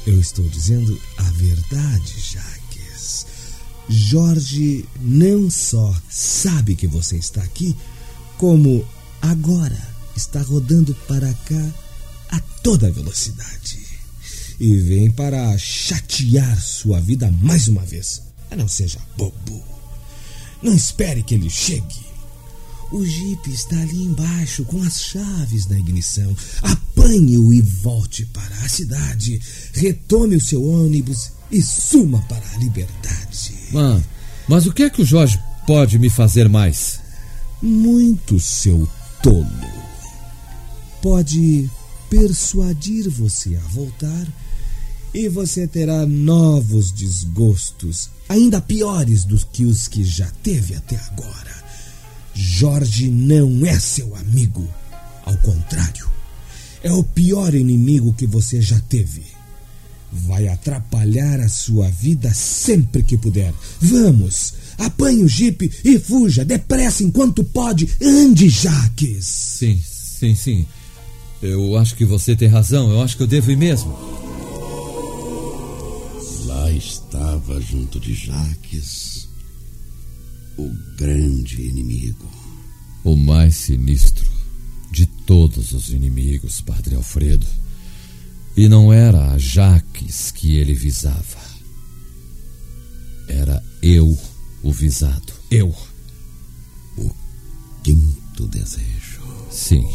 Eu 0.07 0.19
estou 0.19 0.49
dizendo 0.49 0.99
a 1.19 1.31
verdade, 1.33 2.15
Jaques. 2.19 3.27
Jorge 3.89 4.85
não 5.01 5.51
só 5.51 5.95
sabe 6.09 6.75
que 6.75 6.87
você 6.87 7.17
está 7.17 7.43
aqui, 7.43 7.77
como 8.39 8.87
agora 9.21 9.79
está 10.17 10.41
rodando 10.41 10.95
para 11.07 11.33
cá 11.35 11.75
a 12.31 12.41
toda 12.63 12.91
velocidade. 12.91 13.79
E 14.59 14.77
vem 14.77 15.11
para 15.11 15.57
chatear 15.59 16.61
sua 16.61 17.01
vida 17.01 17.31
mais 17.43 17.69
uma 17.69 17.85
vez. 17.85 18.23
Não 18.57 18.69
seja 18.69 18.99
bobo. 19.17 19.80
Não 20.63 20.75
espere 20.75 21.23
que 21.23 21.35
ele 21.35 21.49
chegue. 21.49 22.11
O 22.93 23.05
Jeep 23.05 23.49
está 23.51 23.81
ali 23.81 24.03
embaixo 24.03 24.65
com 24.65 24.83
as 24.83 25.01
chaves 25.01 25.67
na 25.67 25.79
ignição. 25.79 26.35
Apanhe-o 26.61 27.53
e 27.53 27.61
volte 27.61 28.27
para 28.27 28.57
a 28.57 28.69
cidade. 28.69 29.41
Retome 29.73 30.37
o 30.37 30.41
seu 30.41 30.63
ônibus 30.63 31.31
e 31.51 31.63
suma 31.63 32.21
para 32.29 32.45
a 32.53 32.59
liberdade. 32.59 33.55
Mas, 33.73 34.03
mas 34.49 34.67
o 34.67 34.73
que 34.73 34.83
é 34.83 34.91
que 34.91 35.03
o 35.03 35.07
Jorge 35.07 35.39
pode 35.67 35.99
me 35.99 36.11
fazer 36.11 36.49
mais? 36.49 37.01
Muito, 37.63 38.41
seu 38.41 38.89
tolo. 39.23 39.47
Pode 41.01 41.71
persuadir 42.09 43.09
você 43.09 43.55
a 43.55 43.69
voltar 43.69 44.27
e 45.13 45.29
você 45.29 45.67
terá 45.67 46.07
novos 46.07 46.93
desgostos, 46.93 48.11
ainda 48.29 48.61
piores 48.61 49.25
do 49.25 49.37
que 49.47 49.65
os 49.65 49.89
que 49.89 50.05
já 50.05 50.31
teve 50.43 50.75
até 50.75 50.97
agora. 50.97 51.55
Jorge 52.35 53.09
não 53.09 53.67
é 53.67 53.79
seu 53.79 54.15
amigo. 54.17 54.69
Ao 55.25 55.37
contrário, 55.39 56.09
é 56.83 56.93
o 56.93 57.03
pior 57.03 57.55
inimigo 57.55 58.15
que 58.15 58.27
você 58.27 58.61
já 58.61 58.79
teve. 58.81 59.25
Vai 60.13 60.49
atrapalhar 60.49 61.41
a 61.41 61.49
sua 61.49 61.89
vida 61.89 62.33
sempre 62.35 63.03
que 63.03 63.17
puder. 63.17 63.53
Vamos, 63.81 64.55
apanhe 64.79 65.23
o 65.23 65.29
jipe 65.29 65.71
e 65.85 65.99
fuja 65.99 66.45
depressa 66.45 67.05
enquanto 67.05 67.45
pode. 67.45 67.89
Ande, 68.03 68.49
Jaques. 68.49 69.27
Sim, 69.27 69.81
sim, 69.85 70.35
sim. 70.35 70.67
Eu 71.43 71.77
acho 71.77 71.95
que 71.95 72.05
você 72.05 72.35
tem 72.35 72.49
razão. 72.49 72.91
Eu 72.91 73.03
acho 73.03 73.17
que 73.17 73.23
eu 73.23 73.27
devo 73.27 73.51
ir 73.51 73.57
mesmo. 73.57 74.20
Lá 76.71 76.77
estava 76.77 77.61
junto 77.61 77.99
de 77.99 78.15
Jaques 78.15 79.29
o 80.57 80.71
grande 80.97 81.63
inimigo. 81.63 82.31
O 83.03 83.17
mais 83.17 83.57
sinistro 83.57 84.31
de 84.93 85.05
todos 85.05 85.73
os 85.73 85.89
inimigos, 85.89 86.61
Padre 86.61 86.95
Alfredo. 86.95 87.47
E 88.57 88.69
não 88.69 88.93
era 88.93 89.33
a 89.33 89.39
Jaques 89.39 90.31
que 90.31 90.59
ele 90.59 90.73
visava. 90.73 91.41
Era 93.27 93.61
eu 93.83 94.17
o 94.63 94.73
visado. 94.73 95.33
Eu. 95.51 95.75
O 96.97 97.11
quinto 97.83 98.47
desejo. 98.47 99.21
Sim. 99.51 99.91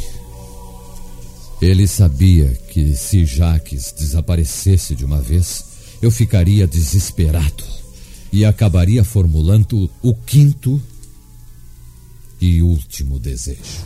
Ele 1.61 1.87
sabia 1.87 2.49
que 2.69 2.97
se 2.97 3.25
Jaques 3.25 3.93
desaparecesse 3.97 4.93
de 4.93 5.05
uma 5.05 5.21
vez, 5.21 5.74
eu 6.05 6.11
ficaria 6.11 6.67
desesperado 6.67 7.63
e 8.31 8.45
acabaria 8.45 9.03
formulando 9.03 9.89
o 10.03 10.13
quinto 10.13 10.79
e 12.39 12.61
último 12.61 13.17
desejo. 13.17 13.83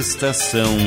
Estação. 0.00 0.78